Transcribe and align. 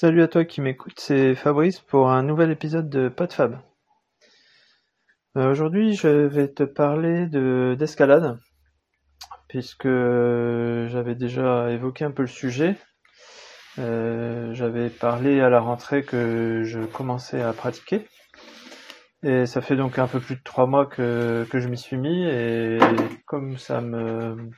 Salut 0.00 0.22
à 0.22 0.28
toi 0.28 0.44
qui 0.44 0.60
m'écoute, 0.60 0.94
c'est 1.00 1.34
Fabrice 1.34 1.80
pour 1.80 2.08
un 2.08 2.22
nouvel 2.22 2.52
épisode 2.52 2.88
de 2.88 3.08
PodFab. 3.08 3.58
Euh, 5.36 5.50
Aujourd'hui, 5.50 5.94
je 5.94 6.06
vais 6.06 6.46
te 6.46 6.62
parler 6.62 7.26
de 7.26 7.74
d'escalade, 7.76 8.38
puisque 9.48 9.88
j'avais 9.88 11.16
déjà 11.16 11.72
évoqué 11.72 12.04
un 12.04 12.12
peu 12.12 12.22
le 12.22 12.28
sujet. 12.28 12.76
Euh, 13.80 14.54
j'avais 14.54 14.88
parlé 14.88 15.40
à 15.40 15.50
la 15.50 15.58
rentrée 15.58 16.04
que 16.04 16.62
je 16.62 16.78
commençais 16.78 17.42
à 17.42 17.52
pratiquer. 17.52 18.06
Et 19.24 19.46
ça 19.46 19.60
fait 19.60 19.74
donc 19.74 19.98
un 19.98 20.06
peu 20.06 20.20
plus 20.20 20.36
de 20.36 20.42
trois 20.44 20.68
mois 20.68 20.86
que, 20.86 21.44
que 21.50 21.58
je 21.58 21.66
m'y 21.66 21.76
suis 21.76 21.96
mis, 21.96 22.24
et 22.24 22.78
comme 23.26 23.58
ça 23.58 23.80
me, 23.80 24.48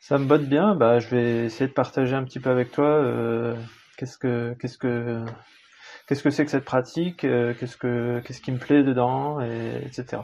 ça 0.00 0.18
me 0.18 0.26
botte 0.26 0.46
bien, 0.46 0.74
bah, 0.74 0.98
je 0.98 1.06
vais 1.06 1.44
essayer 1.44 1.68
de 1.68 1.72
partager 1.72 2.16
un 2.16 2.24
petit 2.24 2.40
peu 2.40 2.50
avec 2.50 2.72
toi 2.72 2.88
euh, 2.88 3.54
qu'est-ce 3.96 4.18
que 4.18 4.54
qu'est-ce 4.60 4.78
que 4.78 5.24
qu'est-ce 6.06 6.22
que 6.22 6.30
c'est 6.30 6.44
que 6.44 6.50
cette 6.50 6.64
pratique, 6.64 7.24
euh, 7.24 7.54
qu'est-ce 7.58 7.76
que 7.76 8.20
qu'est-ce 8.20 8.40
qui 8.40 8.52
me 8.52 8.58
plaît 8.58 8.82
dedans, 8.82 9.40
et, 9.40 9.82
etc. 9.84 10.22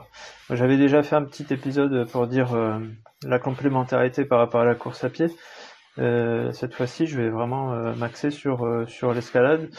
J'avais 0.51 0.77
déjà 0.77 1.03
fait 1.03 1.17
un 1.17 1.25
petit 1.25 1.47
épisode 1.51 2.09
pour 2.11 2.27
dire 2.27 2.55
euh, 2.55 2.79
la 3.25 3.39
complémentarité 3.39 4.25
par 4.25 4.39
rapport 4.39 4.61
à 4.61 4.65
la 4.65 4.75
course 4.75 5.05
à 5.05 5.11
pied. 5.11 5.27
Euh, 5.99 6.53
cette 6.53 6.75
fois-ci, 6.75 7.07
je 7.07 7.21
vais 7.21 7.31
vraiment 7.31 7.95
m'axer 7.95 8.31
sur 8.31 8.85
sur 8.89 9.13
l'escalade 9.13 9.71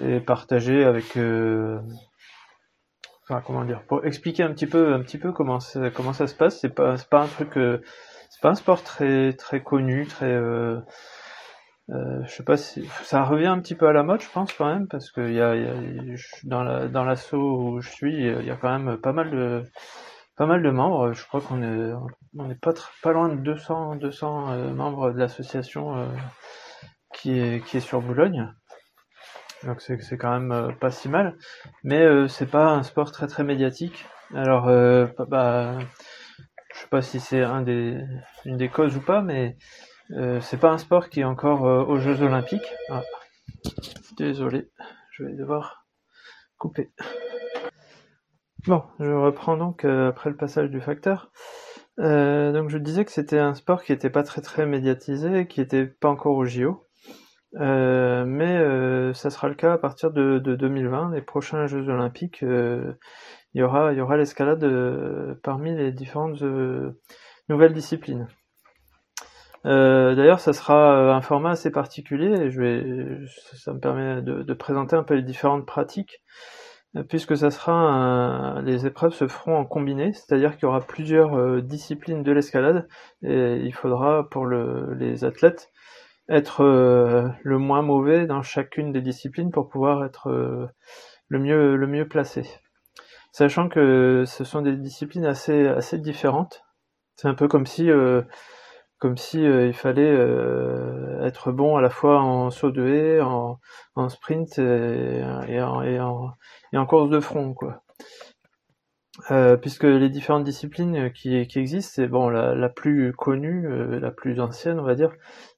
et 0.00 0.20
partager 0.20 0.84
avec 0.84 1.18
enfin 3.24 3.42
comment 3.46 3.64
dire 3.64 3.82
pour 3.86 4.04
expliquer 4.04 4.42
un 4.42 4.52
petit 4.52 4.66
peu 4.66 4.94
un 4.94 5.00
petit 5.00 5.18
peu 5.18 5.32
comment 5.32 5.60
ça, 5.60 5.90
comment 5.90 6.12
ça 6.12 6.26
se 6.26 6.34
passe. 6.34 6.60
C'est 6.60 6.74
pas 6.74 6.96
pas 7.10 7.22
un 7.22 7.28
truc 7.28 7.50
c'est 7.54 8.40
pas 8.40 8.50
un 8.50 8.54
sport 8.54 8.82
très 8.82 9.34
très 9.34 9.62
connu, 9.62 10.06
très 10.06 10.34
euh, 11.90 12.22
je 12.24 12.30
sais 12.30 12.44
pas 12.44 12.56
si 12.56 12.86
ça 13.02 13.24
revient 13.24 13.46
un 13.46 13.60
petit 13.60 13.74
peu 13.74 13.88
à 13.88 13.92
la 13.92 14.02
mode, 14.02 14.20
je 14.22 14.30
pense 14.30 14.52
quand 14.52 14.66
même, 14.66 14.86
parce 14.88 15.10
que 15.10 15.20
y 15.32 15.40
a, 15.40 15.54
y 15.56 15.66
a- 15.68 16.16
dans 16.44 16.62
la 16.62 16.88
dans 16.88 17.04
l'asso 17.04 17.34
où 17.34 17.80
je 17.80 17.90
suis, 17.90 18.14
il 18.14 18.44
y 18.46 18.50
a 18.50 18.56
quand 18.56 18.78
même 18.78 18.96
pas 18.98 19.12
mal 19.12 19.30
de 19.30 19.64
pas 20.36 20.46
mal 20.46 20.62
de 20.62 20.70
membres. 20.70 21.12
Je 21.12 21.26
crois 21.26 21.40
qu'on 21.40 21.62
est 21.62 21.92
on 22.38 22.44
n'est 22.46 22.54
pas 22.56 22.72
pas 23.02 23.12
loin 23.12 23.28
de 23.28 23.36
200 23.36 23.96
200 23.96 24.52
euh, 24.52 24.72
membres 24.74 25.12
de 25.12 25.18
l'association 25.18 25.96
euh, 25.98 26.06
qui 27.14 27.38
est 27.38 27.64
qui 27.64 27.76
est 27.78 27.80
sur 27.80 28.00
Boulogne. 28.02 28.52
Donc 29.64 29.80
c'est 29.80 30.00
c'est 30.02 30.16
quand 30.18 30.32
même 30.32 30.52
euh, 30.52 30.72
pas 30.72 30.90
si 30.90 31.08
mal, 31.08 31.36
mais 31.84 32.00
euh, 32.02 32.26
c'est 32.28 32.50
pas 32.50 32.66
un 32.70 32.82
sport 32.82 33.12
très 33.12 33.26
très 33.28 33.44
médiatique. 33.44 34.06
Alors 34.34 34.68
euh, 34.68 35.06
bah, 35.28 35.78
je 36.74 36.80
sais 36.80 36.88
pas 36.88 37.02
si 37.02 37.20
c'est 37.20 37.42
un 37.42 37.64
une 37.66 38.56
des 38.56 38.68
causes 38.68 38.96
ou 38.96 39.00
pas, 39.00 39.22
mais 39.22 39.56
euh, 40.14 40.40
c'est 40.40 40.58
pas 40.58 40.70
un 40.70 40.78
sport 40.78 41.08
qui 41.08 41.20
est 41.20 41.24
encore 41.24 41.66
euh, 41.66 41.84
aux 41.84 41.98
Jeux 41.98 42.20
Olympiques. 42.22 42.74
Ah, 42.90 43.02
désolé, 44.18 44.70
je 45.12 45.24
vais 45.24 45.34
devoir 45.34 45.86
couper. 46.58 46.92
Bon, 48.66 48.82
je 49.00 49.10
reprends 49.10 49.56
donc 49.56 49.84
euh, 49.84 50.08
après 50.08 50.30
le 50.30 50.36
passage 50.36 50.70
du 50.70 50.80
facteur. 50.80 51.30
Donc 51.98 52.68
je 52.68 52.78
disais 52.78 53.04
que 53.04 53.12
c'était 53.12 53.38
un 53.38 53.54
sport 53.54 53.84
qui 53.84 53.92
était 53.92 54.10
pas 54.10 54.22
très 54.22 54.40
très 54.40 54.66
médiatisé, 54.66 55.46
qui 55.46 55.60
était 55.60 55.86
pas 55.86 56.08
encore 56.08 56.36
au 56.36 56.44
JO. 56.44 56.86
Mais 57.54 59.12
ça 59.14 59.30
sera 59.30 59.48
le 59.48 59.54
cas 59.54 59.74
à 59.74 59.78
partir 59.78 60.10
de, 60.10 60.38
de 60.38 60.56
2020, 60.56 61.12
les 61.14 61.22
prochains 61.22 61.66
Jeux 61.66 61.88
Olympiques. 61.88 62.42
il 62.42 62.96
y 63.54 63.62
aura, 63.62 64.16
l'escalade 64.16 64.64
parmi 65.42 65.76
les 65.76 65.92
différentes 65.92 66.42
nouvelles 67.48 67.74
disciplines. 67.74 68.26
Euh, 69.64 70.14
d'ailleurs, 70.14 70.40
ça 70.40 70.52
sera 70.52 70.96
euh, 70.96 71.12
un 71.12 71.20
format 71.20 71.50
assez 71.50 71.70
particulier 71.70 72.50
je 72.50 73.24
ça 73.26 73.72
me 73.72 73.78
permet 73.78 74.22
de, 74.22 74.52
présenter 74.54 74.96
un 74.96 75.04
peu 75.04 75.14
les 75.14 75.22
différentes 75.22 75.66
pratiques, 75.66 76.22
euh, 76.96 77.04
puisque 77.04 77.36
ça 77.36 77.50
sera 77.50 78.60
les 78.64 78.86
épreuves 78.86 79.14
se 79.14 79.28
feront 79.28 79.56
en 79.56 79.64
combiné, 79.64 80.12
c'est-à-dire 80.12 80.56
qu'il 80.56 80.64
y 80.64 80.66
aura 80.66 80.80
plusieurs 80.80 81.62
disciplines 81.62 82.22
de 82.22 82.32
l'escalade 82.32 82.88
et 83.22 83.56
il 83.56 83.72
faudra 83.72 84.28
pour 84.30 84.46
le- 84.46 84.94
les 84.94 85.24
athlètes 85.24 85.70
être 86.28 86.64
le 87.42 87.58
moins 87.58 87.82
mauvais 87.82 88.26
dans 88.26 88.42
chacune 88.42 88.92
des 88.92 89.00
disciplines 89.00 89.50
pour 89.50 89.68
pouvoir 89.68 90.04
être 90.04 90.30
le 91.28 91.38
mieux, 91.38 92.08
placé. 92.08 92.44
Sachant 93.32 93.68
que 93.68 94.24
ce 94.26 94.44
sont 94.44 94.62
des 94.62 94.76
disciplines 94.76 95.26
assez, 95.26 95.66
assez 95.68 95.98
différentes. 95.98 96.62
C'est 97.16 97.28
un 97.28 97.34
peu 97.34 97.48
comme 97.48 97.66
si, 97.66 97.90
comme 99.02 99.16
si 99.16 99.44
euh, 99.44 99.66
il 99.66 99.72
fallait 99.72 100.14
euh, 100.14 101.26
être 101.26 101.50
bon 101.50 101.76
à 101.76 101.80
la 101.80 101.90
fois 101.90 102.20
en 102.22 102.50
saut 102.50 102.70
de 102.70 102.86
haie, 102.86 103.20
en, 103.20 103.58
sprint 104.08 104.60
et, 104.60 105.24
et 105.48 105.60
en, 105.60 106.86
course 106.86 107.10
de 107.10 107.18
front, 107.18 107.52
quoi. 107.52 107.82
Euh, 109.32 109.56
puisque 109.56 109.82
les 109.82 110.08
différentes 110.08 110.44
disciplines 110.44 111.12
qui, 111.12 111.34
existent, 111.34 111.92
c'est 111.96 112.06
bon, 112.06 112.28
la, 112.28 112.68
plus 112.68 113.12
connue, 113.12 113.66
euh, 113.66 113.98
la 113.98 114.12
plus 114.12 114.38
ancienne, 114.38 114.78
on 114.78 114.84
va 114.84 114.94
dire, 114.94 115.10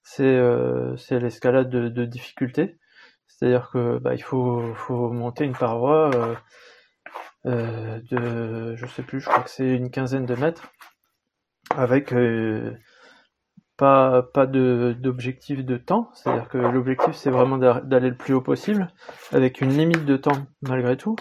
c'est 0.03 0.25
euh, 0.25 0.97
l'escalade 1.11 1.69
de, 1.69 2.05
difficulté. 2.07 2.79
C'est-à-dire 3.27 3.69
que 3.71 3.99
bah, 3.99 4.15
il 4.15 4.23
faut, 4.23 4.73
faut 4.75 5.11
monter 5.11 5.45
une 5.45 5.53
paroi 5.53 6.11
euh, 6.15 6.35
euh, 7.45 8.01
de, 8.11 8.75
je 8.75 8.87
sais 8.87 9.03
plus, 9.03 9.21
je 9.21 9.29
crois 9.29 9.43
que 9.43 9.51
c'est 9.51 9.69
une 9.69 9.91
quinzaine 9.91 10.25
de 10.25 10.35
mètres, 10.35 10.73
avec 11.77 12.15
euh, 12.15 12.73
pas, 13.77 14.23
pas 14.23 14.47
d'objectif 14.47 15.65
de 15.65 15.77
temps. 15.77 16.11
C'est-à-dire 16.15 16.49
que 16.49 16.59
l'objectif, 16.59 17.15
c'est 17.15 17.31
vraiment 17.31 17.59
d'a- 17.59 17.81
d'aller 17.81 18.11
le 18.11 18.17
plus 18.17 18.35
haut 18.35 18.41
possible, 18.41 18.89
avec 19.33 19.61
une 19.61 19.71
limite 19.71 20.05
de 20.05 20.17
temps 20.17 20.47
malgré 20.63 20.97
tout. 20.97 21.17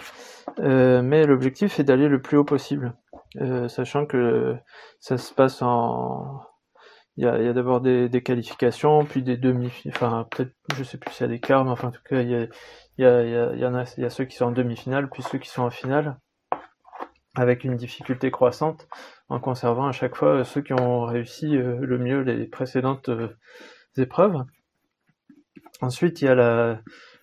Euh, 0.60 1.02
mais 1.02 1.26
l'objectif 1.26 1.80
est 1.80 1.84
d'aller 1.84 2.08
le 2.08 2.22
plus 2.22 2.38
haut 2.38 2.44
possible, 2.46 2.96
Euh, 3.42 3.68
sachant 3.68 4.06
que 4.06 4.56
ça 5.00 5.18
se 5.18 5.34
passe 5.34 5.62
en... 5.64 6.42
Il 7.18 7.26
y 7.26 7.28
a, 7.28 7.54
d'abord 7.54 7.82
des, 7.82 8.10
qualifications, 8.24 9.06
puis 9.06 9.24
des 9.24 9.38
demi... 9.38 9.72
Enfin, 9.88 10.28
peut-être, 10.32 10.54
je 10.76 10.84
sais 10.84 10.98
plus 10.98 11.12
s'il 11.12 11.26
y 11.26 11.30
a 11.30 11.34
des 11.34 11.40
quarts, 11.40 11.64
mais 11.66 11.72
enfin, 11.72 11.90
en 11.90 11.92
tout 11.92 12.02
cas, 12.08 12.22
il 12.22 12.50
y 12.98 14.06
a 14.06 14.10
ceux 14.10 14.26
qui 14.26 14.36
sont 14.36 14.46
en 14.46 14.52
demi-finale, 14.52 15.10
puis 15.10 15.24
ceux 15.24 15.38
qui 15.40 15.50
sont 15.50 15.64
en 15.64 15.70
finale, 15.70 16.18
avec 17.36 17.64
une 17.64 17.76
difficulté 17.76 18.32
croissante, 18.32 18.88
en 19.30 19.40
conservant 19.40 19.88
à 19.88 19.92
chaque 19.92 20.16
fois 20.16 20.44
ceux 20.44 20.62
qui 20.62 20.74
ont 20.74 21.06
réussi 21.06 21.58
euh, 21.58 21.78
le 21.82 21.98
mieux 21.98 22.22
les 22.22 22.46
précédentes 22.46 23.10
euh, 23.10 23.30
épreuves. 23.98 24.44
Ensuite, 25.82 26.22
il 26.22 26.26
y 26.26 26.28
a 26.28 26.36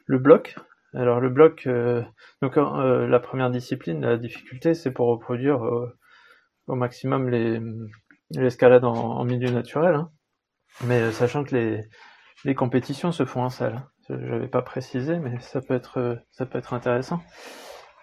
le 0.07 0.19
bloc. 0.19 0.57
Alors, 0.93 1.21
le 1.21 1.31
bloc, 1.31 1.67
euh, 1.67 2.03
donc 2.43 2.57
la 2.57 3.21
première 3.21 3.51
discipline, 3.51 4.01
la 4.01 4.17
difficulté, 4.17 4.75
c'est 4.75 4.91
pour 4.91 5.07
reproduire 5.09 5.63
au 6.67 6.75
maximum 6.75 7.29
les 7.29 7.61
l'escalade 8.33 8.85
en, 8.85 9.25
milieu 9.25 9.51
naturel, 9.51 9.95
hein. 9.95 10.11
mais 10.85 11.11
sachant 11.11 11.43
que 11.43 11.85
les, 12.45 12.55
compétitions 12.55 13.11
se 13.13 13.25
font 13.25 13.43
en 13.43 13.51
salle. 13.51 13.75
hein. 13.75 13.89
Je 14.09 14.15
n'avais 14.15 14.49
pas 14.49 14.63
précisé, 14.63 15.19
mais 15.19 15.39
ça 15.41 15.61
peut 15.61 15.75
être, 15.75 16.19
ça 16.31 16.47
peut 16.47 16.59
être 16.59 16.75
intéressant. 16.75 17.21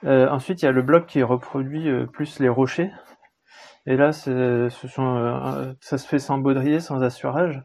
Euh, 0.05 0.29
ensuite, 0.29 0.61
il 0.61 0.65
y 0.65 0.67
a 0.67 0.71
le 0.71 0.81
bloc 0.81 1.07
qui 1.07 1.23
reproduit 1.23 1.89
euh, 1.89 2.05
plus 2.05 2.39
les 2.39 2.49
rochers. 2.49 2.91
Et 3.85 3.95
là, 3.95 4.11
euh, 4.27 4.69
ça 5.81 5.97
se 5.97 6.07
fait 6.07 6.19
sans 6.19 6.37
baudrier, 6.37 6.79
sans 6.79 7.01
assurage. 7.01 7.63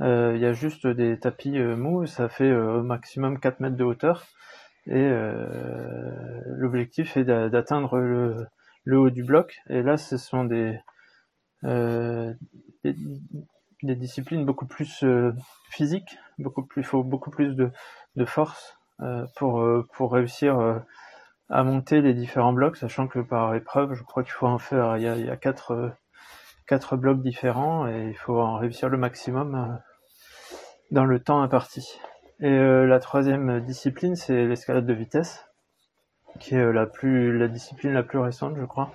Il 0.00 0.38
y 0.38 0.46
a 0.46 0.52
juste 0.52 0.86
des 0.86 1.18
tapis 1.20 1.52
mous, 1.58 2.06
ça 2.06 2.28
fait 2.28 2.52
au 2.52 2.82
maximum 2.82 3.38
4 3.38 3.60
mètres 3.60 3.76
de 3.76 3.84
hauteur. 3.84 4.24
Et 4.86 5.08
l'objectif 6.46 7.16
est 7.16 7.24
d'a- 7.24 7.48
d'atteindre 7.48 7.98
le, 7.98 8.98
haut 8.98 9.10
du 9.10 9.22
bloc. 9.22 9.56
Et 9.70 9.82
là, 9.82 9.96
ce 9.96 10.16
sont 10.16 10.44
des, 10.44 10.78
des, 12.82 12.94
disciplines 13.82 14.44
beaucoup 14.44 14.66
plus 14.66 15.04
physiques, 15.70 16.18
beaucoup 16.38 16.64
plus, 16.64 16.82
il 16.82 16.86
faut 16.86 17.04
beaucoup 17.04 17.30
plus 17.30 17.54
de, 17.54 17.70
force 18.24 18.76
pour, 19.36 20.12
réussir 20.12 20.82
à 21.50 21.62
monter 21.62 22.00
les 22.00 22.14
différents 22.14 22.52
blocs, 22.52 22.76
sachant 22.76 23.06
que 23.06 23.18
par 23.18 23.54
épreuve, 23.54 23.94
je 23.94 24.02
crois 24.02 24.22
qu'il 24.22 24.32
faut 24.32 24.46
en 24.46 24.58
faire, 24.58 24.96
il 24.96 25.02
y 25.02 25.08
a, 25.08 25.16
il 25.16 25.26
y 25.26 25.30
a 25.30 25.36
quatre, 25.36 25.72
euh, 25.72 25.90
quatre 26.66 26.96
blocs 26.96 27.20
différents 27.20 27.86
et 27.86 28.08
il 28.08 28.16
faut 28.16 28.40
en 28.40 28.56
réussir 28.56 28.88
le 28.88 28.96
maximum 28.96 29.54
euh, 29.54 29.76
dans 30.90 31.04
le 31.04 31.20
temps 31.20 31.42
imparti. 31.42 32.00
Et 32.40 32.48
euh, 32.50 32.86
la 32.86 32.98
troisième 32.98 33.60
discipline, 33.60 34.16
c'est 34.16 34.46
l'escalade 34.46 34.86
de 34.86 34.92
vitesse, 34.94 35.44
qui 36.40 36.54
est 36.54 36.58
euh, 36.58 36.72
la 36.72 36.86
plus 36.86 37.38
la 37.38 37.48
discipline 37.48 37.92
la 37.92 38.02
plus 38.02 38.18
récente, 38.18 38.56
je 38.58 38.64
crois, 38.64 38.92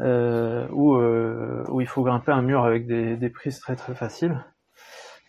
euh, 0.00 0.66
où, 0.70 0.96
euh, 0.96 1.64
où 1.68 1.80
il 1.80 1.86
faut 1.86 2.02
grimper 2.02 2.32
un 2.32 2.42
mur 2.42 2.64
avec 2.64 2.86
des, 2.86 3.16
des 3.16 3.30
prises 3.30 3.60
très 3.60 3.76
très 3.76 3.94
faciles, 3.94 4.44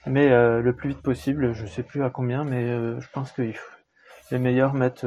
mais 0.06 0.30
le 0.30 0.74
plus 0.74 0.90
vite 0.90 1.02
possible. 1.02 1.54
Je 1.54 1.66
sais 1.66 1.84
plus 1.84 2.04
à 2.04 2.10
combien, 2.10 2.44
mais 2.44 2.68
je 3.00 3.08
pense 3.12 3.32
que 3.32 3.42
il 3.42 3.56
faut- 3.56 3.79
les 4.32 4.40
meilleurs 4.40 4.74
mettent 4.74 5.06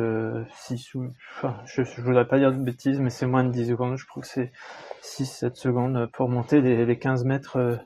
6 0.55 0.95
ou... 0.95 1.09
Enfin, 1.37 1.57
je, 1.67 1.83
voudrais 2.01 2.27
pas 2.27 2.39
dire 2.39 2.53
de 2.53 2.59
bêtises, 2.59 3.01
mais 3.01 3.11
c'est 3.11 3.27
moins 3.27 3.45
de 3.45 3.51
10 3.51 3.69
secondes. 3.69 3.97
Je 3.97 4.07
crois 4.07 4.23
que 4.23 4.29
c'est 4.29 4.53
6-7 5.03 5.55
secondes 5.55 6.09
pour 6.13 6.29
monter 6.29 6.61
les, 6.61 6.85
les 6.85 6.99
15 6.99 7.25
mètres, 7.25 7.59
euh, 7.59 7.77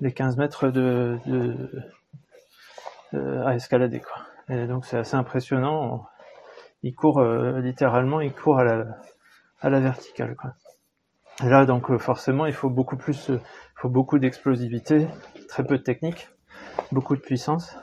les 0.00 0.12
15 0.12 0.36
mètres 0.36 0.68
de, 0.68 1.18
euh, 3.14 3.44
à 3.46 3.54
escalader, 3.54 4.00
quoi. 4.00 4.22
Et 4.48 4.66
donc 4.66 4.84
c'est 4.86 4.98
assez 4.98 5.16
impressionnant. 5.16 6.06
Il 6.82 6.94
court 6.94 7.22
littéralement, 7.22 8.20
il 8.20 8.32
court 8.32 8.60
à 8.60 8.64
la, 8.64 8.84
à 9.60 9.68
la 9.68 9.80
verticale. 9.80 10.36
Quoi. 10.36 10.54
Là, 11.42 11.66
donc 11.66 11.96
forcément, 11.98 12.46
il 12.46 12.52
faut 12.52 12.70
beaucoup 12.70 12.96
plus, 12.96 13.28
il 13.28 13.40
faut 13.76 13.88
beaucoup 13.88 14.18
d'explosivité, 14.18 15.06
très 15.48 15.64
peu 15.64 15.78
de 15.78 15.82
technique, 15.82 16.28
beaucoup 16.92 17.14
de 17.14 17.20
puissance. 17.20 17.76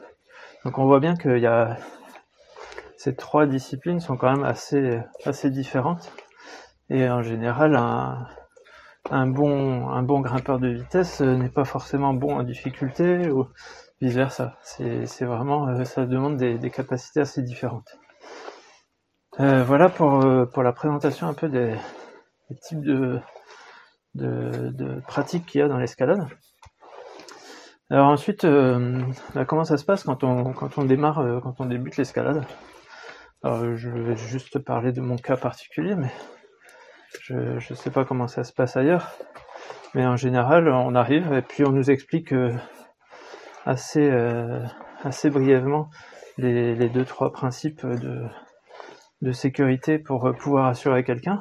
Donc 0.64 0.78
on 0.78 0.86
voit 0.86 1.00
bien 1.00 1.16
qu'il 1.16 1.38
y 1.38 1.46
a 1.46 1.78
ces 3.06 3.16
trois 3.16 3.46
disciplines 3.46 4.00
sont 4.00 4.18
quand 4.18 4.32
même 4.32 4.44
assez 4.44 5.00
assez 5.26 5.52
différentes. 5.52 6.12
Et 6.90 7.08
en 7.08 7.22
général, 7.22 7.76
un, 7.76 8.28
un 9.12 9.28
bon 9.28 9.90
un 9.90 10.02
bon 10.02 10.22
grimpeur 10.22 10.58
de 10.58 10.70
vitesse 10.70 11.22
n'est 11.22 11.50
pas 11.50 11.66
forcément 11.66 12.16
bon 12.16 12.40
en 12.40 12.42
difficulté 12.42 13.30
ou 13.30 13.46
vice 14.02 14.16
versa. 14.16 14.58
C'est 14.64 15.26
vraiment 15.26 15.68
euh, 15.68 15.84
ça 15.84 16.08
demande 16.08 16.38
des, 16.38 16.72
capacités 16.72 17.20
assez 17.20 17.44
différentes. 17.44 17.96
Euh, 19.40 19.64
voilà 19.64 19.88
pour 19.90 20.26
euh, 20.26 20.48
pour 20.48 20.64
la 20.64 20.74
présentation 20.74 21.28
un 21.28 21.36
peu 21.36 21.48
des, 21.48 21.76
types 22.64 22.82
de 22.82 23.20
de, 24.16 25.00
pratiques 25.08 25.46
qu'il 25.46 25.60
y 25.60 25.64
a 25.64 25.68
dans 25.68 25.78
l'escalade. 25.78 26.28
Alors 27.92 28.08
ensuite, 28.08 28.46
euh, 28.46 29.00
bah, 29.36 29.46
comment 29.46 29.64
ça 29.64 29.78
se 29.78 29.86
passe 29.86 30.04
quand 30.04 30.24
on, 30.24 30.54
quand 30.54 30.80
on 30.80 30.86
démarre, 30.86 31.20
euh, 31.20 31.40
quand 31.40 31.54
on 31.60 31.66
débute 31.68 31.98
l'escalade? 31.98 32.44
Alors 33.44 33.76
je 33.76 33.90
vais 33.90 34.16
juste 34.16 34.60
parler 34.60 34.92
de 34.92 35.02
mon 35.02 35.18
cas 35.18 35.38
particulier, 35.38 35.96
mais 35.96 36.12
je 37.22 37.36
ne 37.36 37.76
sais 37.76 37.92
pas 37.92 38.06
comment 38.06 38.28
ça 38.28 38.44
se 38.44 38.54
passe 38.54 38.76
ailleurs. 38.76 39.12
Mais 39.94 40.06
en 40.06 40.16
général, 40.16 40.68
on 40.68 40.96
arrive 40.96 41.32
et 41.34 41.42
puis 41.42 41.64
on 41.66 41.72
nous 41.72 41.90
explique 41.90 42.34
euh, 42.34 42.54
assez, 43.66 44.12
assez 45.04 45.30
brièvement 45.30 45.90
les, 46.38 46.76
les 46.76 46.90
deux 46.90 47.06
trois 47.06 47.32
principes 47.32 47.86
de, 47.86 48.26
de 49.22 49.32
sécurité 49.32 50.00
pour 50.00 50.32
pouvoir 50.38 50.68
assurer 50.68 51.04
quelqu'un, 51.04 51.40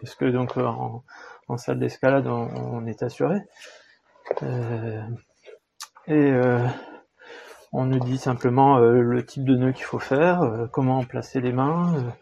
parce 0.00 0.14
que 0.14 0.24
donc 0.26 0.56
en, 0.56 1.02
en 1.48 1.56
salle 1.56 1.78
d'escalade 1.78 2.26
on, 2.26 2.86
est 2.86 3.02
assuré. 3.02 3.40
Euh, 4.42 5.02
et 6.06 6.30
euh, 6.30 6.66
on 7.72 7.84
nous 7.84 8.00
dit 8.00 8.18
simplement 8.18 8.78
euh, 8.78 9.00
le 9.00 9.24
type 9.24 9.44
de 9.44 9.56
nœud 9.56 9.72
qu'il 9.72 9.84
faut 9.84 9.98
faire, 9.98 10.42
euh, 10.42 10.66
comment 10.66 11.02
placer 11.04 11.40
les 11.40 11.52
mains, 11.52 12.14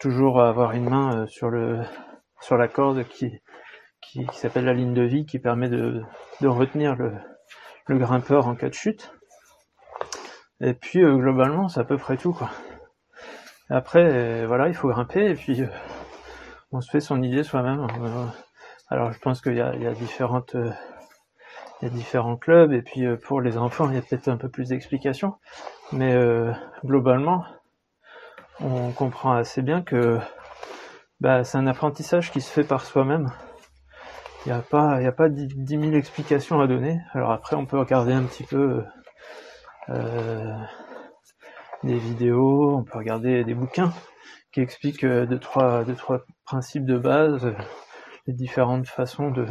toujours 0.00 0.40
avoir 0.40 0.72
une 0.72 0.88
main 0.88 1.26
sur 1.26 1.50
le 1.50 1.80
sur 2.40 2.56
la 2.56 2.68
corde 2.68 3.04
qui 3.04 3.40
qui, 4.00 4.26
s'appelle 4.32 4.64
la 4.64 4.72
ligne 4.72 4.94
de 4.94 5.02
vie 5.02 5.26
qui 5.26 5.38
permet 5.38 5.68
de, 5.68 6.02
de 6.40 6.48
retenir 6.48 6.96
le, 6.96 7.12
grimpeur 7.88 8.46
en 8.46 8.54
cas 8.54 8.68
de 8.68 8.74
chute. 8.74 9.12
Et 10.60 10.74
puis 10.74 11.00
globalement 11.00 11.68
c'est 11.68 11.80
à 11.80 11.84
peu 11.84 11.98
près 11.98 12.16
tout 12.16 12.32
quoi. 12.32 12.50
Après 13.68 14.46
voilà 14.46 14.68
il 14.68 14.74
faut 14.74 14.88
grimper 14.88 15.30
et 15.30 15.34
puis 15.34 15.62
on 16.72 16.80
se 16.80 16.90
fait 16.90 17.00
son 17.00 17.22
idée 17.22 17.42
soi-même. 17.42 17.86
Alors 18.88 19.12
je 19.12 19.18
pense 19.18 19.40
qu'il 19.42 19.56
y 19.56 19.60
a 19.60 19.92
différentes 19.92 20.56
il 21.80 21.88
y 21.88 21.90
a 21.90 21.94
différents 21.94 22.36
clubs 22.36 22.72
et 22.72 22.82
puis 22.82 23.06
euh, 23.06 23.16
pour 23.16 23.40
les 23.40 23.56
enfants 23.56 23.88
il 23.88 23.94
y 23.94 23.98
a 23.98 24.02
peut-être 24.02 24.28
un 24.28 24.36
peu 24.36 24.48
plus 24.48 24.68
d'explications. 24.68 25.34
Mais 25.92 26.12
euh, 26.14 26.52
globalement 26.84 27.44
on 28.60 28.90
comprend 28.90 29.32
assez 29.32 29.62
bien 29.62 29.82
que 29.82 30.18
bah, 31.20 31.44
c'est 31.44 31.58
un 31.58 31.66
apprentissage 31.66 32.32
qui 32.32 32.40
se 32.40 32.50
fait 32.50 32.64
par 32.64 32.84
soi-même. 32.84 33.30
Il 34.46 34.52
n'y 34.52 34.58
a 34.58 34.62
pas 34.62 35.00
il 35.00 35.06
a 35.06 35.12
pas 35.12 35.28
10 35.28 35.54
000 35.66 35.92
explications 35.92 36.60
à 36.60 36.66
donner. 36.66 37.00
Alors 37.12 37.32
après 37.32 37.56
on 37.56 37.66
peut 37.66 37.78
regarder 37.78 38.12
un 38.12 38.24
petit 38.24 38.44
peu 38.44 38.82
euh, 39.90 40.54
des 41.84 41.98
vidéos 41.98 42.76
on 42.76 42.84
peut 42.84 42.98
regarder 42.98 43.44
des 43.44 43.54
bouquins 43.54 43.92
qui 44.52 44.60
expliquent 44.60 45.04
euh, 45.04 45.26
deux 45.26 45.38
trois 45.38 45.84
deux 45.84 45.94
trois 45.94 46.22
principes 46.44 46.84
de 46.84 46.98
base 46.98 47.54
les 48.26 48.34
différentes 48.34 48.86
façons 48.86 49.30
de 49.30 49.46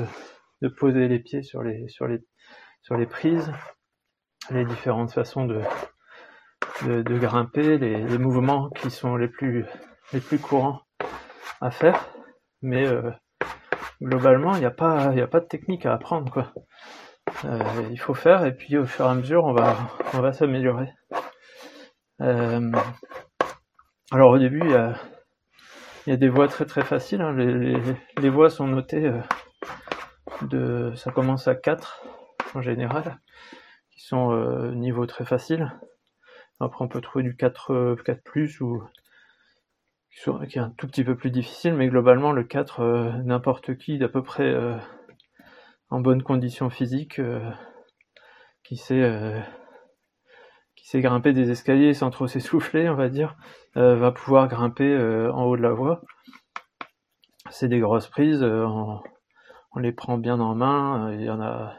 de 0.61 0.67
poser 0.67 1.07
les 1.07 1.19
pieds 1.19 1.43
sur 1.43 1.63
les, 1.63 1.87
sur 1.87 2.07
les, 2.07 2.19
sur 2.81 2.97
les 2.97 3.05
prises, 3.05 3.51
les 4.49 4.65
différentes 4.65 5.11
façons 5.11 5.45
de, 5.45 5.61
de, 6.85 7.01
de 7.01 7.17
grimper, 7.17 7.77
les, 7.77 8.03
les, 8.03 8.17
mouvements 8.17 8.69
qui 8.69 8.89
sont 8.89 9.15
les 9.15 9.27
plus, 9.27 9.65
les 10.13 10.19
plus 10.19 10.39
courants 10.39 10.81
à 11.61 11.71
faire. 11.71 12.09
Mais 12.61 12.87
euh, 12.87 13.11
globalement, 14.01 14.53
il 14.53 14.59
n'y 14.59 14.65
a, 14.65 14.71
pas, 14.71 15.11
a 15.11 15.27
pas 15.27 15.39
de 15.39 15.47
technique 15.47 15.85
à 15.85 15.93
apprendre. 15.93 16.31
Quoi. 16.31 16.53
Euh, 17.45 17.59
il 17.91 17.99
faut 17.99 18.13
faire 18.13 18.45
et 18.45 18.55
puis 18.55 18.77
au 18.77 18.85
fur 18.85 19.05
et 19.05 19.09
à 19.09 19.13
mesure, 19.13 19.43
on 19.45 19.53
va, 19.53 19.75
on 20.13 20.21
va 20.21 20.33
s'améliorer. 20.33 20.89
Euh, 22.21 22.71
alors 24.11 24.31
au 24.31 24.39
début, 24.39 24.61
il 24.63 24.71
y 24.71 24.75
a, 24.75 24.95
y 26.07 26.11
a 26.11 26.17
des 26.17 26.29
voies 26.29 26.47
très 26.47 26.65
très 26.65 26.83
faciles. 26.83 27.21
Hein. 27.21 27.33
Les, 27.33 27.53
les, 27.53 27.95
les 28.19 28.29
voies 28.29 28.49
sont 28.49 28.67
notées 28.67 29.05
euh, 29.05 29.21
de, 30.43 30.93
ça 30.95 31.11
commence 31.11 31.47
à 31.47 31.55
4 31.55 32.03
en 32.53 32.61
général, 32.61 33.19
qui 33.91 34.01
sont 34.01 34.31
euh, 34.31 34.71
niveau 34.73 35.05
très 35.05 35.25
facile. 35.25 35.71
Après, 36.59 36.83
on 36.83 36.87
peut 36.87 37.01
trouver 37.01 37.23
du 37.23 37.35
4, 37.35 37.95
4 38.03 38.17
euh, 38.17 38.21
plus 38.23 38.61
ou 38.61 38.83
qui 40.49 40.57
est 40.57 40.61
un 40.61 40.71
tout 40.71 40.87
petit 40.87 41.03
peu 41.03 41.15
plus 41.15 41.29
difficile, 41.29 41.75
mais 41.75 41.87
globalement, 41.87 42.31
le 42.31 42.43
4, 42.43 42.79
euh, 42.79 43.11
n'importe 43.23 43.77
qui 43.77 43.99
d'à 43.99 44.09
peu 44.09 44.23
près 44.23 44.51
euh, 44.51 44.75
en 45.89 45.99
bonne 45.99 46.23
condition 46.23 46.69
physique, 46.69 47.21
qui 48.63 48.77
sait 48.77 49.43
qui 50.75 50.87
sait 50.87 51.01
grimper 51.01 51.33
des 51.33 51.51
escaliers 51.51 51.93
sans 51.93 52.09
trop 52.09 52.27
s'essouffler, 52.27 52.89
on 52.89 52.95
va 52.95 53.09
dire, 53.09 53.37
va 53.75 54.11
pouvoir 54.11 54.47
grimper 54.47 54.97
en 55.31 55.43
haut 55.43 55.55
de 55.55 55.61
la 55.61 55.71
voie. 55.71 56.01
C'est 57.51 57.69
des 57.69 57.79
grosses 57.79 58.07
prises 58.07 58.43
en 58.43 59.01
on 59.77 59.79
les 59.79 59.91
prend 59.91 60.17
bien 60.17 60.39
en 60.39 60.55
main, 60.55 61.13
il 61.13 61.21
y 61.21 61.29
en 61.29 61.39
a 61.39 61.75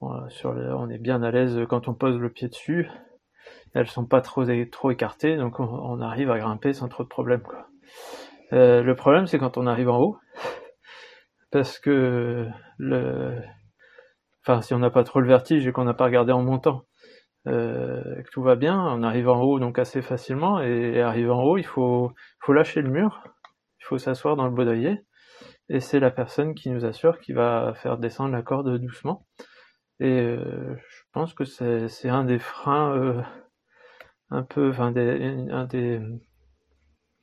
on 0.00 0.90
est 0.90 0.98
bien 0.98 1.22
à 1.22 1.30
l'aise 1.30 1.60
quand 1.68 1.86
on 1.86 1.94
pose 1.94 2.18
le 2.18 2.28
pied 2.28 2.48
dessus. 2.48 2.90
Elles 3.72 3.86
sont 3.86 4.04
pas 4.04 4.20
trop 4.20 4.44
écartées, 4.90 5.36
donc 5.36 5.60
on, 5.60 6.00
arrive 6.00 6.32
à 6.32 6.38
grimper 6.38 6.72
sans 6.72 6.88
trop 6.88 7.04
de 7.04 7.08
problèmes. 7.08 7.42
Quoi. 7.42 7.68
Euh, 8.52 8.82
le 8.82 8.96
problème, 8.96 9.28
c'est 9.28 9.38
quand 9.38 9.56
on 9.56 9.68
arrive 9.68 9.88
en 9.88 10.00
haut, 10.00 10.18
parce 11.52 11.78
que 11.78 12.48
si 14.62 14.74
on 14.74 14.78
n'a 14.80 14.90
pas 14.90 15.04
trop 15.04 15.20
le 15.20 15.28
vertige 15.28 15.68
et 15.68 15.72
qu'on 15.72 15.84
n'a 15.84 15.94
pas 15.94 16.06
regardé 16.06 16.32
en 16.32 16.42
montant, 16.42 16.82
euh, 17.46 18.22
que 18.22 18.30
tout 18.32 18.42
va 18.42 18.56
bien, 18.56 18.76
on 18.76 19.04
arrive 19.04 19.28
en 19.28 19.40
haut 19.40 19.60
donc 19.60 19.78
assez 19.78 20.02
facilement, 20.02 20.60
et, 20.60 20.94
et 20.96 21.00
arrive 21.00 21.30
en 21.30 21.44
haut, 21.44 21.58
il 21.58 21.66
faut, 21.66 22.10
faut 22.40 22.52
lâcher 22.52 22.82
le 22.82 22.90
mur, 22.90 23.22
il 23.80 23.84
faut 23.84 23.98
s'asseoir 23.98 24.34
dans 24.34 24.46
le 24.46 24.52
baudrier, 24.52 25.04
et 25.68 25.80
c'est 25.80 26.00
la 26.00 26.10
personne 26.10 26.54
qui 26.54 26.70
nous 26.70 26.84
assure 26.84 27.20
qui 27.20 27.32
va 27.32 27.72
faire 27.74 27.98
descendre 27.98 28.32
la 28.32 28.42
corde 28.42 28.78
doucement. 28.78 29.26
Et 30.00 30.20
euh, 30.20 30.76
je 30.76 31.02
pense 31.12 31.34
que 31.34 31.44
c'est 31.44 32.08
un 32.08 32.24
des 32.24 32.38
freins 32.38 32.92
euh, 32.96 33.22
un 34.30 34.42
peu, 34.42 34.70
enfin 34.70 34.90
des, 34.92 35.46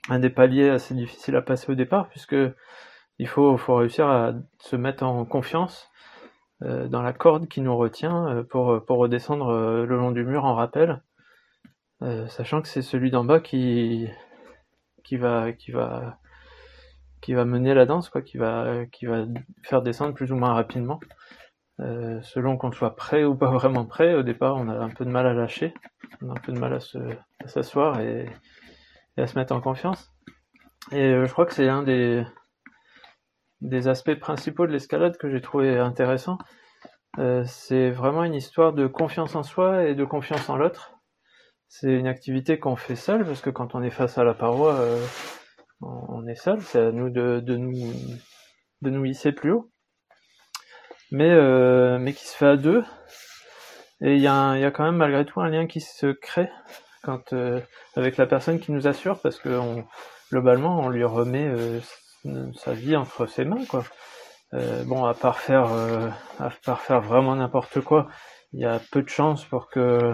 un 0.10 0.20
des 0.20 0.30
paliers 0.30 0.70
assez 0.70 0.94
difficiles 0.96 1.36
à 1.36 1.42
passer 1.42 1.72
au 1.72 1.76
départ, 1.76 2.10
puisque 2.10 2.36
il 3.20 3.28
faut, 3.28 3.56
réussir 3.68 4.08
à 4.08 4.34
se 4.60 4.76
mettre 4.76 5.04
en 5.04 5.26
confiance 5.26 5.90
euh, 6.64 6.88
dans 6.88 7.02
la 7.02 7.14
corde 7.14 7.48
qui 7.48 7.62
nous 7.62 7.76
retient 7.78 8.46
pour, 8.50 8.68
redescendre 8.88 9.52
le 9.86 9.98
long 9.98 10.12
du 10.12 10.24
mur 10.24 10.46
en 10.46 10.56
rappel, 10.56 11.04
sachant 12.30 12.62
que 12.62 12.68
c'est 12.68 12.82
celui 12.82 13.12
d'en 13.12 13.24
bas 13.26 13.42
qui 13.42 14.08
va 15.12 15.52
qui 17.22 17.34
va 17.34 17.46
mener 17.46 17.74
la 17.74 17.86
danse, 17.86 18.10
quoi, 18.10 18.22
qui 18.22 18.38
va, 18.38 18.86
qui 18.92 19.06
va 19.06 19.26
faire 19.64 19.82
descendre 19.82 20.14
plus 20.14 20.32
ou 20.32 20.36
moins 20.36 20.54
rapidement. 20.54 21.00
Euh, 21.80 22.22
selon 22.22 22.58
qu'on 22.58 22.72
soit 22.72 22.96
prêt 22.96 23.24
ou 23.24 23.36
pas 23.36 23.50
vraiment 23.52 23.86
prêt, 23.86 24.14
au 24.14 24.24
départ 24.24 24.56
on 24.58 24.68
a 24.68 24.78
un 24.78 24.90
peu 24.90 25.06
de 25.06 25.10
mal 25.10 25.26
à 25.26 25.34
lâcher, 25.34 25.74
on 26.22 26.30
a 26.30 26.34
un 26.34 26.42
peu 26.42 26.52
de 26.52 26.60
mal 26.60 26.74
à 26.74 26.80
se 26.80 27.00
à 27.44 27.48
s'asseoir 27.48 28.00
et, 28.02 28.28
et, 29.18 29.22
à 29.22 29.28
se 29.28 29.38
mettre 29.38 29.54
en 29.54 29.62
confiance. 29.62 30.12
Et 30.92 31.14
euh, 31.14 31.26
je 31.26 31.32
crois 31.32 31.46
que 31.46 31.54
c'est 31.54 31.70
un 31.70 31.84
des, 31.84 32.24
des 33.62 33.88
aspects 33.88 34.16
principaux 34.16 34.68
de 34.68 34.72
l'escalade 34.72 35.18
que 35.18 35.30
j'ai 35.30 35.42
trouvé 35.42 35.78
intéressant. 35.78 36.38
Euh, 37.20 37.44
c'est 37.46 37.90
vraiment 37.90 38.24
une 38.24 38.36
histoire 38.36 38.74
de 38.74 38.88
confiance 38.88 39.36
en 39.36 39.44
soi 39.44 39.86
et 39.86 39.96
de 39.96 40.06
confiance 40.06 40.50
en 40.50 40.58
l'autre. 40.58 40.94
C'est 41.68 41.94
une 41.94 42.08
activité 42.08 42.60
qu'on 42.60 42.76
fait 42.76 42.96
seul 42.96 43.26
parce 43.26 43.42
que 43.42 43.50
quand 43.50 43.76
on 43.76 43.82
est 43.82 43.90
face 43.90 44.18
à 44.18 44.24
la 44.24 44.34
paroi, 44.34 44.76
euh, 44.76 45.06
on 45.82 46.28
est 46.28 46.36
seul, 46.36 46.62
c'est 46.62 46.80
à 46.80 46.92
nous 46.92 47.10
de, 47.10 47.42
nous 47.48 47.94
de 48.82 48.90
nous 48.90 49.06
hisser 49.06 49.32
plus 49.32 49.52
haut. 49.52 49.72
Mais 51.12 51.30
euh, 51.30 51.98
mais 52.00 52.14
qui 52.14 52.26
se 52.26 52.36
fait 52.36 52.48
à 52.48 52.58
deux. 52.58 52.84
Et 54.02 54.16
il 54.16 54.22
y, 54.22 54.28
a 54.28 54.72
quand 54.72 54.84
même 54.84 54.96
malgré 54.96 55.26
tout 55.26 55.42
un 55.42 55.50
lien 55.50 55.68
qui 55.68 55.80
se 55.82 56.08
crée 56.12 56.50
quand 57.04 57.34
euh, 57.34 57.60
avec 57.96 58.18
la 58.18 58.26
personne 58.26 58.60
qui 58.60 58.72
nous 58.72 58.88
assure 58.88 59.20
parce 59.20 59.38
que 59.38 59.50
on, 59.50 59.86
globalement 60.32 60.80
on 60.80 60.90
lui 60.90 61.04
remet 61.04 61.48
euh, 61.48 61.80
sa 62.56 62.74
vie 62.74 62.96
entre 62.96 63.28
ses 63.28 63.46
mains 63.46 63.66
quoi. 63.66 63.84
Bon 64.86 65.06
à 65.06 65.14
part 65.14 65.40
faire 65.40 65.72
à 66.40 66.50
part 66.66 66.82
faire 66.82 67.02
vraiment 67.02 67.36
n'importe 67.36 67.80
quoi, 67.80 68.10
il 68.52 68.60
y 68.60 68.66
a 68.66 68.82
peu 68.92 69.02
de 69.02 69.08
chances 69.08 69.46
pour 69.46 69.70
que 69.70 70.14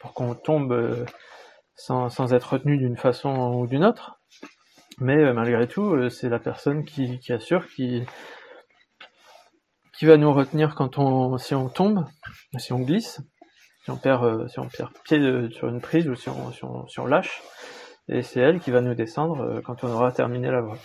pour 0.00 0.14
qu'on 0.14 0.34
tombe 0.34 1.04
sans, 1.76 2.08
sans 2.08 2.32
être 2.32 2.54
retenu 2.54 2.78
d'une 2.78 2.96
façon 2.96 3.52
ou 3.54 3.66
d'une 3.66 3.84
autre. 3.84 4.13
Mais 4.98 5.32
malgré 5.32 5.66
tout, 5.66 6.08
c'est 6.10 6.28
la 6.28 6.38
personne 6.38 6.84
qui, 6.84 7.20
assure, 7.32 7.66
qui, 7.68 8.04
qui 9.98 10.06
va 10.06 10.16
nous 10.16 10.32
retenir 10.32 10.74
quand 10.74 10.98
on, 10.98 11.36
si 11.38 11.54
on 11.54 11.68
tombe, 11.68 12.06
si 12.58 12.72
on 12.72 12.80
glisse, 12.80 13.20
si 13.84 13.90
on 13.90 13.96
perd, 13.96 14.48
si 14.48 14.58
on 14.60 14.68
perd 14.68 14.92
pied 15.04 15.50
sur 15.50 15.68
une 15.68 15.80
prise 15.80 16.08
ou 16.08 16.14
si 16.14 16.28
on, 16.28 16.52
si 16.52 16.64
on, 16.64 16.86
on 16.98 17.06
lâche. 17.06 17.42
Et 18.08 18.22
c'est 18.22 18.40
elle 18.40 18.60
qui 18.60 18.70
va 18.70 18.80
nous 18.80 18.94
descendre 18.94 19.60
quand 19.64 19.82
on 19.82 19.88
aura 19.88 20.12
terminé 20.12 20.50
la 20.50 20.60
voie. 20.60 20.78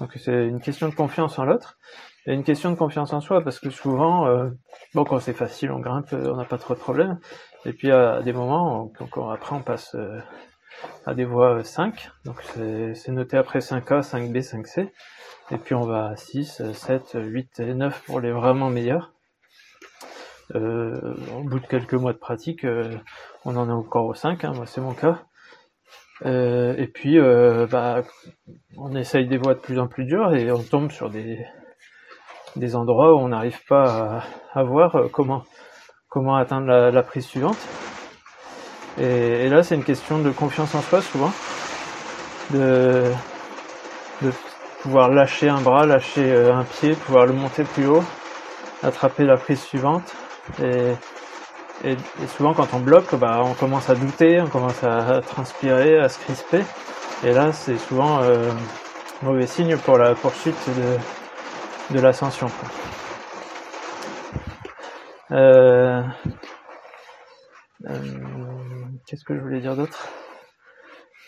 Donc 0.00 0.12
c'est 0.16 0.46
une 0.46 0.60
question 0.60 0.88
de 0.88 0.94
confiance 0.94 1.38
en 1.38 1.44
l'autre 1.44 1.78
et 2.26 2.32
une 2.32 2.44
question 2.44 2.70
de 2.70 2.76
confiance 2.76 3.12
en 3.12 3.20
soi 3.20 3.42
parce 3.42 3.58
que 3.58 3.70
souvent, 3.70 4.26
euh, 4.26 4.50
bon 4.94 5.04
quand 5.04 5.18
c'est 5.20 5.34
facile, 5.34 5.70
on 5.70 5.80
grimpe, 5.80 6.12
on 6.12 6.36
n'a 6.36 6.44
pas 6.44 6.58
trop 6.58 6.74
de 6.74 6.78
problèmes. 6.78 7.18
Et 7.64 7.72
puis 7.72 7.90
à 7.90 8.22
des 8.22 8.32
moments, 8.32 8.90
encore 8.98 9.32
après 9.32 9.56
on 9.56 9.62
passe 9.62 9.94
euh, 9.94 10.20
à 11.06 11.14
des 11.14 11.24
voies 11.24 11.62
5, 11.64 12.10
donc 12.24 12.42
c'est 12.94 13.12
noté 13.12 13.36
après 13.36 13.60
5A, 13.60 14.02
5B, 14.02 14.42
5C. 14.42 14.88
Et 15.52 15.58
puis 15.58 15.74
on 15.74 15.84
va 15.84 16.06
à 16.06 16.16
6, 16.16 16.62
7, 16.72 17.12
8 17.14 17.60
et 17.60 17.74
9 17.74 18.02
pour 18.04 18.20
les 18.20 18.30
vraiment 18.30 18.70
meilleurs. 18.70 19.12
Euh, 20.54 21.14
au 21.36 21.42
bout 21.42 21.60
de 21.60 21.66
quelques 21.66 21.94
mois 21.94 22.12
de 22.12 22.18
pratique, 22.18 22.64
euh, 22.64 22.96
on 23.44 23.56
en 23.56 23.68
est 23.68 23.72
encore 23.72 24.06
au 24.06 24.14
5, 24.14 24.44
hein, 24.44 24.52
moi 24.54 24.66
c'est 24.66 24.80
mon 24.80 24.94
cas. 24.94 25.22
Euh, 26.26 26.74
et 26.76 26.86
puis, 26.86 27.18
euh, 27.18 27.66
bah, 27.66 28.02
on 28.76 28.94
essaye 28.94 29.26
des 29.26 29.38
voies 29.38 29.54
de 29.54 29.60
plus 29.60 29.78
en 29.78 29.86
plus 29.86 30.04
dures 30.04 30.34
et 30.34 30.50
on 30.52 30.62
tombe 30.62 30.90
sur 30.90 31.10
des, 31.10 31.46
endroits 32.74 33.14
où 33.14 33.18
on 33.18 33.28
n'arrive 33.28 33.64
pas 33.66 34.22
à, 34.52 34.62
voir 34.62 34.96
euh, 34.96 35.08
comment 35.08 36.36
atteindre 36.36 36.66
la, 36.66 37.02
prise 37.02 37.26
suivante. 37.26 37.58
Et, 38.98 39.48
là, 39.48 39.62
c'est 39.62 39.74
une 39.74 39.84
question 39.84 40.18
de 40.18 40.30
confiance 40.30 40.74
en 40.74 40.82
soi 40.82 41.00
souvent, 41.02 41.32
de, 42.50 43.04
pouvoir 44.82 45.10
lâcher 45.10 45.48
un 45.48 45.60
bras, 45.60 45.86
lâcher 45.86 46.34
un 46.50 46.64
pied, 46.64 46.94
pouvoir 46.94 47.26
le 47.26 47.32
monter 47.32 47.64
plus 47.64 47.86
haut, 47.86 48.04
attraper 48.82 49.24
la 49.24 49.36
prise 49.36 49.60
suivante. 49.60 50.12
Et, 50.62 51.96
souvent, 52.36 52.52
quand 52.52 52.74
on 52.74 52.80
bloque, 52.80 53.14
bah, 53.14 53.40
on 53.44 53.54
commence 53.54 53.88
à 53.88 53.94
douter, 53.94 54.40
on 54.40 54.48
commence 54.48 54.82
à, 54.84 55.20
transpirer, 55.22 55.98
à 55.98 56.08
se 56.08 56.18
crisper. 56.18 56.62
Et 57.22 57.32
là, 57.32 57.52
c'est 57.52 57.76
souvent 57.76 58.22
euh, 58.22 58.50
mauvais 59.22 59.46
signe 59.46 59.76
pour 59.76 59.98
la 59.98 60.14
poursuite 60.14 60.56
de, 61.90 62.00
l'ascension. 62.00 62.46
Euh, 65.32 66.02
euh, 67.88 68.79
Qu'est-ce 69.06 69.24
que 69.24 69.34
je 69.34 69.40
voulais 69.40 69.60
dire 69.60 69.76
d'autre? 69.76 70.08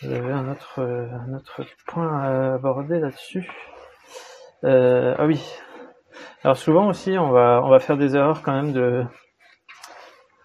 J'avais 0.03 0.33
un 0.33 0.51
autre, 0.51 0.81
un 0.81 1.35
autre 1.35 1.63
point 1.87 2.21
à 2.21 2.55
aborder 2.55 2.99
là-dessus. 2.99 3.49
Euh, 4.65 5.15
ah 5.19 5.27
oui. 5.27 5.45
Alors 6.45 6.57
souvent 6.57 6.89
aussi, 6.89 7.19
on 7.19 7.31
va, 7.31 7.61
on 7.65 7.69
va 7.69 7.79
faire 7.79 7.97
des 7.97 8.17
erreurs 8.17 8.43
quand 8.43 8.53
même 8.53 8.73
de, 8.73 9.05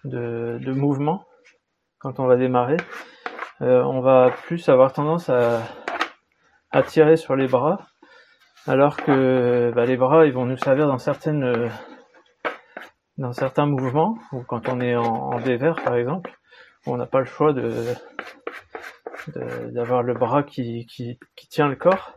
de, 0.04 0.58
de 0.60 0.72
mouvement 0.72 1.24
quand 1.98 2.20
on 2.20 2.26
va 2.26 2.36
démarrer. 2.36 2.76
Euh, 3.60 3.82
on 3.82 4.00
va 4.00 4.30
plus 4.46 4.68
avoir 4.68 4.92
tendance 4.92 5.28
à, 5.28 5.62
à, 6.70 6.82
tirer 6.82 7.16
sur 7.16 7.34
les 7.34 7.48
bras, 7.48 7.78
alors 8.66 8.96
que 8.96 9.72
bah, 9.74 9.84
les 9.84 9.96
bras 9.96 10.26
ils 10.26 10.32
vont 10.32 10.46
nous 10.46 10.56
servir 10.56 10.86
dans 10.86 10.98
certaines 10.98 11.68
dans 13.16 13.32
certains 13.32 13.66
mouvements, 13.66 14.16
ou 14.30 14.44
quand 14.44 14.68
on 14.68 14.80
est 14.80 14.94
en, 14.94 15.02
en 15.02 15.40
dévers 15.40 15.82
par 15.82 15.96
exemple, 15.96 16.37
on 16.88 16.96
n'a 16.96 17.06
pas 17.06 17.20
le 17.20 17.26
choix 17.26 17.52
de 17.52 17.70
d'avoir 19.72 20.02
le 20.02 20.14
bras 20.14 20.42
qui, 20.42 20.86
qui, 20.86 21.18
tient 21.50 21.68
le 21.68 21.76
corps, 21.76 22.16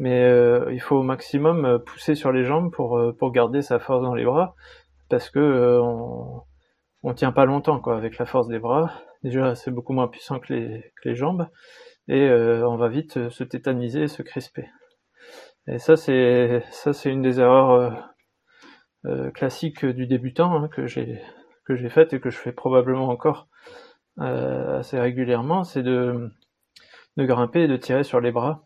mais 0.00 0.24
euh, 0.24 0.72
il 0.72 0.80
faut 0.80 0.96
au 0.96 1.02
maximum 1.04 1.78
pousser 1.86 2.16
sur 2.16 2.32
les 2.32 2.44
jambes 2.44 2.72
pour, 2.72 3.00
pour 3.18 3.30
garder 3.30 3.62
sa 3.62 3.78
force 3.78 4.02
dans 4.02 4.14
les 4.14 4.24
bras, 4.24 4.56
parce 5.08 5.30
que 5.30 5.38
euh, 5.38 5.80
on, 5.80 6.42
on 7.02 7.14
tient 7.14 7.32
pas 7.32 7.44
longtemps 7.44 7.80
quoi 7.80 7.96
avec 7.96 8.18
la 8.18 8.26
force 8.26 8.48
des 8.48 8.58
bras. 8.58 8.92
Déjà 9.22 9.54
c'est 9.54 9.70
beaucoup 9.70 9.92
moins 9.92 10.08
puissant 10.08 10.38
que 10.40 10.52
les, 10.52 10.92
que 11.02 11.08
les 11.08 11.14
jambes 11.14 11.46
et 12.08 12.28
euh, 12.28 12.66
on 12.68 12.76
va 12.76 12.88
vite 12.88 13.16
euh, 13.16 13.30
se 13.30 13.44
tétaniser 13.44 14.02
et 14.02 14.08
se 14.08 14.22
crisper. 14.22 14.68
Et 15.68 15.78
ça 15.78 15.96
c'est 15.96 16.62
ça 16.70 16.92
c'est 16.92 17.10
une 17.10 17.22
des 17.22 17.40
erreurs 17.40 17.70
euh, 17.70 17.90
euh 19.06 19.30
classiques 19.30 19.84
du 19.86 20.06
débutant 20.06 20.54
hein, 20.54 20.68
que 20.68 20.86
j'ai 20.86 21.22
que 21.64 21.76
j'ai 21.76 21.88
faite 21.88 22.12
et 22.12 22.20
que 22.20 22.30
je 22.30 22.38
fais 22.38 22.52
probablement 22.52 23.08
encore 23.08 23.48
assez 24.18 24.98
régulièrement, 24.98 25.64
c'est 25.64 25.82
de 25.82 26.30
grimper 27.18 27.62
et 27.62 27.68
de 27.68 27.76
tirer 27.76 28.04
sur 28.04 28.20
les 28.20 28.32
bras 28.32 28.64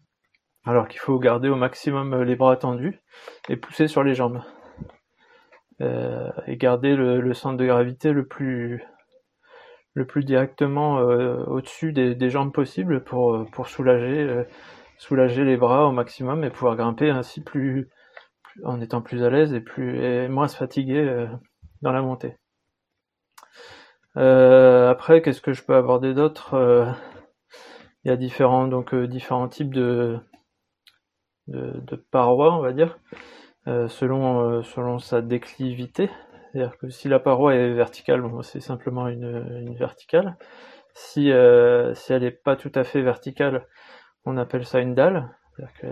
alors 0.64 0.88
qu'il 0.88 1.00
faut 1.00 1.18
garder 1.18 1.48
au 1.48 1.56
maximum 1.56 2.22
les 2.22 2.36
bras 2.36 2.56
tendus 2.56 3.00
et 3.48 3.56
pousser 3.56 3.88
sur 3.88 4.02
les 4.02 4.14
jambes. 4.14 4.42
Euh, 5.80 6.30
et 6.46 6.56
garder 6.56 6.94
le, 6.94 7.34
centre 7.34 7.56
de 7.56 7.66
gravité 7.66 8.12
le 8.12 8.24
plus 8.26 8.84
le 9.94 10.06
plus 10.06 10.24
directement 10.24 11.00
euh, 11.00 11.44
au-dessus 11.46 11.92
des, 11.92 12.30
jambes 12.30 12.52
possibles 12.52 13.02
pour, 13.02 13.34
euh, 13.34 14.44
soulager 14.98 15.44
les 15.44 15.56
bras 15.56 15.86
au 15.88 15.92
maximum 15.92 16.44
et 16.44 16.50
pouvoir 16.50 16.76
grimper 16.76 17.10
ainsi 17.10 17.42
plus, 17.42 17.88
en 18.64 18.80
étant 18.80 19.02
plus 19.02 19.24
à 19.24 19.30
l'aise 19.30 19.52
et 19.52 19.60
plus 19.60 19.98
et 20.00 20.28
moins 20.28 20.46
se 20.46 20.56
fatiguer 20.56 21.26
dans 21.82 21.92
la 21.92 22.02
montée. 22.02 22.36
Après, 24.16 25.22
qu'est-ce 25.22 25.40
que 25.40 25.52
je 25.52 25.62
peux 25.64 25.74
aborder 25.74 26.14
d'autre 26.14 26.54
Il 28.04 28.08
y 28.08 28.12
a 28.12 28.16
différents 28.16 28.68
donc 28.68 28.94
différents 28.94 29.48
types 29.48 29.74
de, 29.74 30.18
de, 31.48 31.80
de 31.80 31.96
parois, 31.96 32.54
on 32.54 32.60
va 32.60 32.72
dire. 32.72 32.98
Euh, 33.66 33.88
selon, 33.88 34.40
euh, 34.40 34.62
selon 34.62 34.98
sa 34.98 35.22
déclivité. 35.22 36.10
C'est-à-dire 36.52 36.76
que 36.76 36.90
si 36.90 37.08
la 37.08 37.18
paroi 37.18 37.54
est 37.54 37.72
verticale, 37.72 38.20
bon, 38.20 38.42
c'est 38.42 38.60
simplement 38.60 39.08
une, 39.08 39.42
une, 39.58 39.74
verticale. 39.74 40.36
Si, 40.92 41.32
euh, 41.32 41.94
si 41.94 42.12
elle 42.12 42.22
n'est 42.22 42.30
pas 42.30 42.56
tout 42.56 42.72
à 42.74 42.84
fait 42.84 43.00
verticale, 43.00 43.66
on 44.26 44.36
appelle 44.36 44.66
ça 44.66 44.80
une 44.80 44.94
dalle. 44.94 45.30
Que 45.80 45.86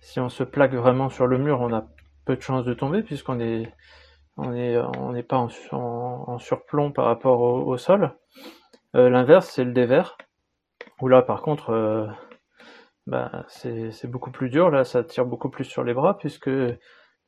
si 0.00 0.20
on 0.20 0.28
se 0.28 0.44
plaque 0.44 0.74
vraiment 0.74 1.08
sur 1.08 1.26
le 1.26 1.38
mur, 1.38 1.60
on 1.60 1.74
a 1.74 1.88
peu 2.24 2.36
de 2.36 2.40
chances 2.40 2.64
de 2.64 2.74
tomber 2.74 3.02
puisqu'on 3.02 3.40
est 3.40 3.74
on 4.36 4.54
est 4.54 4.76
on 4.98 5.12
n'est 5.12 5.22
pas 5.22 5.46
en, 5.72 6.38
surplomb 6.38 6.92
par 6.92 7.06
rapport 7.06 7.40
au, 7.40 7.76
sol. 7.76 8.16
Euh, 8.96 9.10
L'inverse, 9.10 9.50
c'est 9.50 9.64
le 9.64 9.72
dévers, 9.72 10.16
où 11.00 11.08
là, 11.08 11.22
par 11.22 11.42
contre, 11.42 11.70
euh, 11.70 12.06
bah, 13.06 13.44
c'est 13.48 14.06
beaucoup 14.06 14.30
plus 14.30 14.50
dur, 14.50 14.70
là 14.70 14.84
ça 14.84 15.04
tire 15.04 15.26
beaucoup 15.26 15.50
plus 15.50 15.64
sur 15.64 15.84
les 15.84 15.94
bras 15.94 16.16
puisque 16.18 16.50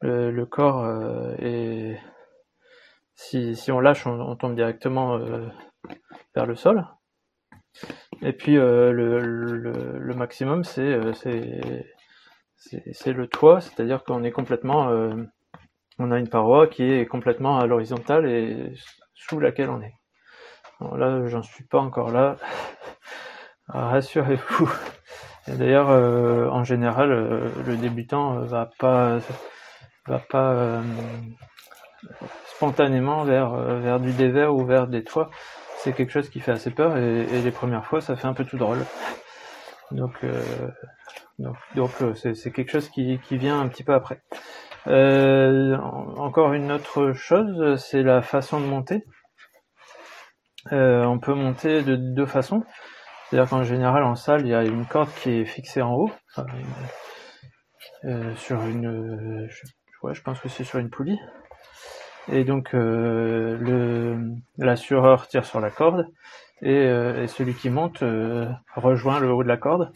le, 0.00 0.44
corps 0.44 0.84
euh, 0.84 1.34
est... 1.38 2.00
Si, 3.14 3.70
on 3.70 3.80
lâche, 3.80 4.06
on, 4.06 4.34
tombe 4.36 4.54
directement 4.54 5.18
vers 6.34 6.46
le 6.46 6.54
sol. 6.56 6.86
Et 8.22 8.32
puis 8.32 8.54
le, 8.54 10.12
maximum, 10.16 10.64
c'est 10.64 10.98
c'est 12.92 13.12
le 13.12 13.26
toit, 13.26 13.60
c'est-à-dire 13.60 14.02
qu'on 14.04 14.24
est 14.24 14.32
complètement... 14.32 14.88
on 15.98 16.10
a 16.10 16.18
une 16.18 16.28
paroi 16.28 16.66
qui 16.66 16.84
est 16.84 17.06
complètement 17.06 17.58
à 17.58 17.66
l'horizontale 17.66 18.28
et 18.28 18.72
sous 19.14 19.40
laquelle 19.40 19.70
on 19.70 19.80
est. 19.82 19.94
Bon, 20.80 20.94
là, 20.96 21.26
j'en 21.26 21.42
suis 21.42 21.64
pas 21.64 21.78
encore 21.78 22.10
là. 22.10 22.36
Rassurez-vous. 23.68 24.70
Et 25.48 25.52
d'ailleurs, 25.52 25.90
euh, 25.90 26.48
en 26.48 26.64
général, 26.64 27.10
euh, 27.10 27.48
le 27.66 27.76
débutant 27.76 28.38
euh, 28.38 28.44
va 28.44 28.70
pas 28.78 29.18
va 30.06 30.18
pas 30.18 30.82
spontanément 32.46 33.24
vers 33.24 33.54
vers 33.54 34.00
du 34.00 34.12
dévers 34.12 34.54
ou 34.54 34.64
vers 34.64 34.86
des 34.88 35.04
toits. 35.04 35.30
C'est 35.78 35.92
quelque 35.92 36.10
chose 36.10 36.28
qui 36.28 36.40
fait 36.40 36.52
assez 36.52 36.70
peur 36.70 36.96
et, 36.96 37.22
et, 37.22 37.42
les 37.42 37.50
premières 37.50 37.86
fois, 37.86 38.00
ça 38.00 38.16
fait 38.16 38.26
un 38.26 38.34
peu 38.34 38.44
tout 38.44 38.58
drôle. 38.58 38.84
Donc 39.90 40.24
donc 41.38 41.56
donc 41.74 41.90
c'est 42.14 42.50
quelque 42.52 42.70
chose 42.70 42.88
qui 42.88 43.18
qui 43.20 43.36
vient 43.36 43.60
un 43.60 43.68
petit 43.68 43.84
peu 43.84 43.94
après. 43.94 44.22
Encore 44.86 46.52
une 46.52 46.72
autre 46.72 47.12
chose, 47.12 47.80
c'est 47.80 48.02
la 48.02 48.22
façon 48.22 48.60
de 48.60 48.66
monter. 48.66 49.04
on 50.70 51.18
peut 51.20 51.34
monter 51.34 51.82
de 51.82 51.96
deux 51.96 52.26
façons. 52.26 52.64
C'est-à-dire 53.28 53.48
qu'en 53.48 53.62
général, 53.62 54.02
en 54.02 54.14
salle, 54.14 54.42
il 54.42 54.48
y 54.48 54.54
a 54.54 54.62
une 54.62 54.84
corde 54.84 55.08
qui 55.22 55.30
est 55.30 55.44
fixée 55.46 55.80
en 55.80 55.94
haut, 55.94 56.10
euh, 58.04 58.34
sur 58.36 58.60
une, 58.62 59.48
je 60.10 60.22
pense 60.22 60.40
que 60.40 60.48
c'est 60.48 60.64
sur 60.64 60.78
une 60.78 60.90
poulie. 60.90 61.18
Et 62.28 62.44
donc, 62.44 62.74
euh, 62.74 63.56
le, 63.58 64.18
l'assureur 64.58 65.26
tire 65.28 65.44
sur 65.44 65.60
la 65.60 65.70
corde 65.70 66.06
et, 66.60 66.74
euh, 66.74 67.22
et 67.22 67.26
celui 67.26 67.54
qui 67.54 67.70
monte 67.70 68.02
euh, 68.02 68.48
rejoint 68.76 69.18
le 69.18 69.32
haut 69.32 69.42
de 69.42 69.48
la 69.48 69.56
corde. 69.56 69.92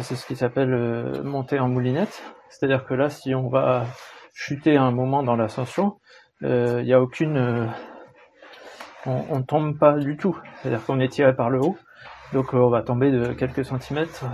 C'est 0.00 0.16
ce 0.16 0.26
qui 0.26 0.36
s'appelle 0.36 0.72
euh, 0.72 1.22
monter 1.22 1.58
en 1.58 1.68
moulinette. 1.68 2.22
C'est-à-dire 2.48 2.86
que 2.86 2.94
là, 2.94 3.10
si 3.10 3.34
on 3.34 3.48
va 3.48 3.84
chuter 4.32 4.76
un 4.76 4.90
moment 4.90 5.22
dans 5.22 5.36
l'ascension, 5.36 5.98
il 6.40 6.82
n'y 6.84 6.92
a 6.92 7.00
aucune, 7.00 7.70
on, 9.06 9.24
on 9.30 9.42
tombe 9.42 9.78
pas 9.78 9.92
du 9.98 10.16
tout. 10.16 10.36
C'est-à-dire 10.56 10.84
qu'on 10.84 10.98
est 10.98 11.08
tiré 11.08 11.36
par 11.36 11.50
le 11.50 11.60
haut 11.60 11.76
Donc 12.32 12.52
on 12.52 12.68
va 12.68 12.82
tomber 12.82 13.12
de 13.12 13.32
quelques 13.32 13.64
centimètres 13.64 14.24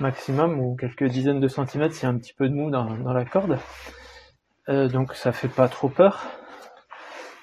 maximum 0.00 0.58
ou 0.58 0.76
quelques 0.76 1.04
dizaines 1.04 1.40
de 1.40 1.48
centimètres 1.48 1.94
s'il 1.94 2.04
y 2.04 2.06
a 2.06 2.14
un 2.14 2.18
petit 2.18 2.34
peu 2.34 2.48
de 2.48 2.54
mou 2.54 2.70
dans, 2.70 2.88
la 3.12 3.24
corde. 3.24 3.58
donc 4.66 5.14
ça 5.14 5.32
fait 5.32 5.48
pas 5.48 5.68
trop 5.68 5.88
peur. 5.88 6.24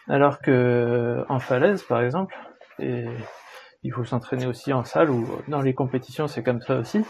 Alors 0.07 0.39
que 0.39 1.23
en 1.29 1.39
falaise 1.39 1.83
par 1.83 2.01
exemple, 2.01 2.35
et 2.79 3.05
il 3.85 3.93
faut 3.93 4.03
s'entraîner 4.03 4.47
aussi 4.47 4.73
en 4.73 4.83
salle 4.83 5.09
ou 5.09 5.27
dans 5.47 5.61
les 5.61 5.73
compétitions 5.73 6.27
c'est 6.27 6.43
comme 6.43 6.61
ça 6.61 6.77
aussi. 6.77 7.05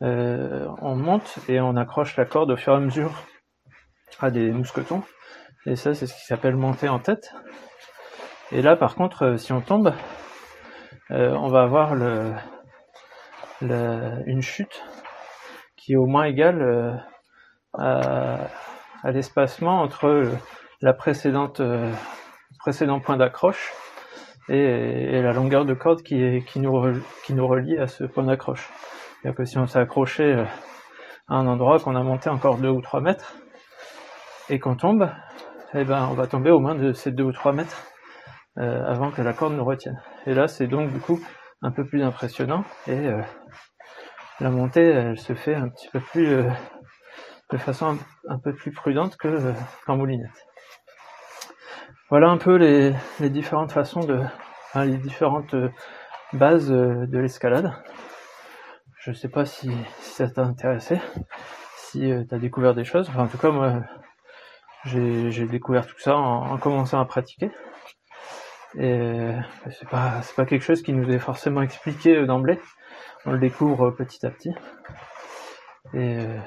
on 0.00 0.96
monte 0.96 1.38
et 1.48 1.60
on 1.60 1.76
accroche 1.76 2.16
la 2.16 2.24
corde 2.24 2.50
au 2.50 2.56
fur 2.56 2.74
et 2.74 2.76
à 2.76 2.80
mesure 2.80 3.12
à 4.20 4.30
des 4.30 4.50
mousquetons. 4.52 5.02
Et 5.66 5.76
ça, 5.76 5.94
c'est 5.94 6.06
ce 6.06 6.14
qui 6.14 6.24
s'appelle 6.24 6.56
monter 6.56 6.88
en 6.88 6.98
tête. 6.98 7.34
Et 8.52 8.62
là, 8.62 8.76
par 8.76 8.94
contre, 8.94 9.26
euh, 9.26 9.36
si 9.36 9.52
on 9.52 9.60
tombe, 9.60 9.92
euh, 11.10 11.34
on 11.34 11.48
va 11.48 11.62
avoir 11.62 11.94
une 13.62 14.42
chute 14.42 14.82
qui 15.76 15.92
est 15.92 15.96
au 15.96 16.06
moins 16.06 16.24
égale 16.24 16.62
euh, 16.62 16.92
à, 19.02 19.10
l'espacement 19.10 19.80
entre 19.80 20.30
la 20.80 20.92
précédente 20.92 21.62
précédent 22.58 23.00
point 23.00 23.16
d'accroche 23.16 23.72
et, 24.50 25.22
la 25.22 25.32
longueur 25.32 25.64
de 25.64 25.74
corde 25.74 26.02
qui, 26.02 26.42
nous, 26.56 26.72
relie 26.72 27.78
à 27.78 27.86
ce 27.86 28.04
point 28.04 28.24
d'accroche. 28.24 28.68
C'est-à-dire 29.22 29.36
que 29.36 29.44
si 29.44 29.58
on 29.58 29.66
s'est 29.66 29.78
accroché 29.78 30.44
à 31.28 31.34
un 31.36 31.46
endroit 31.46 31.78
qu'on 31.78 31.96
a 31.96 32.02
monté 32.02 32.28
encore 32.28 32.58
deux 32.58 32.70
ou 32.70 32.80
trois 32.80 33.00
mètres, 33.00 33.34
et 34.50 34.58
qu'on 34.58 34.74
tombe, 34.74 35.08
eh 35.74 35.84
ben, 35.84 36.08
on 36.10 36.14
va 36.14 36.26
tomber 36.26 36.50
au 36.50 36.58
moins 36.58 36.74
de 36.74 36.92
ces 36.92 37.12
2 37.12 37.22
ou 37.22 37.32
3 37.32 37.52
mètres 37.52 37.86
euh, 38.58 38.84
avant 38.84 39.12
que 39.12 39.22
la 39.22 39.32
corde 39.32 39.54
nous 39.54 39.64
retienne. 39.64 40.00
Et 40.26 40.34
là, 40.34 40.48
c'est 40.48 40.66
donc 40.66 40.92
du 40.92 40.98
coup 40.98 41.20
un 41.62 41.70
peu 41.70 41.86
plus 41.86 42.02
impressionnant 42.02 42.64
et 42.88 43.06
euh, 43.06 43.22
la 44.40 44.50
montée, 44.50 44.82
elle 44.82 45.18
se 45.18 45.34
fait 45.34 45.54
un 45.54 45.68
petit 45.68 45.88
peu 45.88 46.00
plus 46.00 46.26
euh, 46.26 46.50
de 47.52 47.58
façon 47.58 47.96
un, 48.28 48.38
peu 48.38 48.52
plus 48.52 48.72
prudente 48.72 49.16
que 49.16 49.52
qu'en 49.86 49.96
moulinette. 49.96 50.46
Voilà 52.10 52.28
un 52.28 52.38
peu 52.38 52.56
les, 52.56 52.92
différentes 53.30 53.70
façons 53.70 54.00
de, 54.00 54.20
les 54.74 54.96
différentes 54.96 55.54
bases 56.32 56.68
de 56.68 57.18
l'escalade. 57.18 57.72
Je 58.98 59.12
sais 59.12 59.28
pas 59.28 59.44
si, 59.44 59.70
ça 60.00 60.28
t'a 60.28 60.42
intéressé, 60.42 61.00
si 61.76 62.00
tu 62.00 62.34
as 62.34 62.38
découvert 62.38 62.74
des 62.74 62.84
choses. 62.84 63.08
en 63.16 63.28
tout 63.28 63.38
cas, 63.38 63.50
moi, 63.50 63.74
j'ai 64.84 65.46
découvert 65.46 65.86
tout 65.86 65.98
ça 65.98 66.16
en, 66.16 66.58
commençant 66.58 67.00
à 67.00 67.04
pratiquer. 67.04 67.50
Et 68.78 69.32
c'est 69.70 69.88
pas 69.88 70.20
pas 70.36 70.46
quelque 70.46 70.62
chose 70.62 70.82
qui 70.82 70.92
nous 70.92 71.10
est 71.10 71.18
forcément 71.18 71.62
expliqué 71.62 72.16
euh, 72.16 72.26
d'emblée. 72.26 72.60
On 73.26 73.32
le 73.32 73.38
découvre 73.38 73.88
euh, 73.88 73.90
petit 73.90 74.24
à 74.24 74.30
petit. 74.30 74.54
Et 75.92 76.18
euh, 76.18 76.38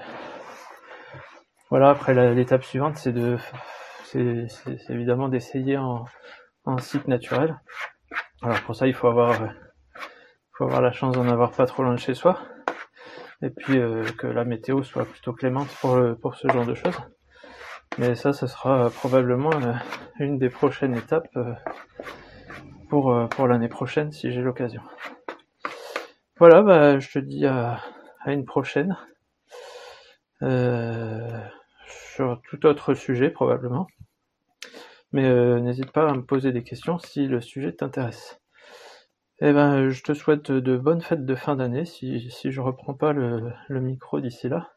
voilà. 1.70 1.89
Après 1.89 2.13
l'étape 2.34 2.63
suivante, 2.63 2.96
c'est 2.98 3.12
de 3.12 3.38
c'est 4.13 4.89
évidemment 4.89 5.27
d'essayer 5.29 5.77
en, 5.77 6.05
site 6.79 7.08
naturel. 7.08 7.60
Alors 8.41 8.62
pour 8.62 8.75
ça, 8.75 8.88
il 8.88 8.93
faut 8.93 9.08
avoir 9.08 9.38
faut 10.58 10.65
avoir 10.65 10.82
la 10.82 10.91
chance 10.91 11.15
d'en 11.15 11.27
avoir 11.27 11.51
pas 11.51 11.65
trop 11.65 11.84
loin 11.84 11.93
de 11.93 12.00
chez 12.00 12.13
soi. 12.13 12.39
Et 13.41 13.50
puis 13.50 13.79
que 14.17 14.27
la 14.27 14.46
météo 14.46 14.84
soit 14.84 15.05
plutôt 15.05 15.34
clémente 15.34 15.67
pour, 15.82 16.00
pour 16.22 16.36
ce 16.36 16.48
genre 16.48 16.65
de 16.65 16.75
choses. 16.75 16.98
Mais 18.00 18.15
ça, 18.15 18.34
ce 18.34 18.48
sera 18.48 18.89
probablement 18.89 19.51
euh, 19.53 19.74
une 20.20 20.39
des 20.39 20.50
prochaines 20.50 20.96
étapes 20.96 21.29
euh, 21.36 21.53
pour, 22.89 23.13
euh, 23.13 23.27
pour 23.27 23.48
l'année 23.48 23.67
prochaine 23.67 24.12
si 24.12 24.32
j'ai 24.32 24.41
l'occasion. 24.41 24.82
Voilà, 26.39 26.63
bah, 26.63 26.98
je 27.00 27.12
te 27.12 27.20
dis 27.20 27.45
à, 27.45 27.80
une 28.26 28.45
prochaine. 28.45 28.97
Sur 32.15 32.41
tout 32.49 32.65
autre 32.65 32.93
sujet 32.93 33.30
probablement. 33.30 33.88
Mais 35.12 35.30
n'hésite 35.62 35.91
pas 35.91 36.10
à 36.10 36.13
me 36.13 36.26
poser 36.26 36.52
des 36.52 36.63
questions 36.63 36.97
si 36.97 37.28
le 37.28 37.41
sujet 37.41 37.73
t'intéresse. 37.73 38.39
Eh 39.39 39.52
ben, 39.54 39.89
je 39.89 40.04
te 40.04 40.13
souhaite 40.13 40.52
de 40.52 40.78
bonnes 40.78 41.02
fêtes 41.02 41.26
de 41.26 41.36
fin 41.36 41.56
d'année 41.56 41.86
si, 41.86 42.30
si 42.32 42.52
je 42.52 42.62
reprends 42.62 42.93
pas 42.93 43.13
le, 43.13 43.54
micro 43.69 44.19
d'ici 44.19 44.49
là. 44.49 44.73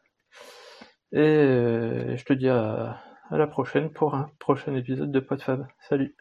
Et 1.11 2.15
je 2.17 2.23
te 2.25 2.33
dis 2.33 2.49
à, 2.49 3.01
à 3.29 3.37
la 3.37 3.47
prochaine 3.47 3.91
pour 3.91 4.15
un 4.15 4.29
prochain 4.39 4.75
épisode 4.75 5.11
de 5.11 5.19
PodFab. 5.19 5.67
Salut 5.79 6.15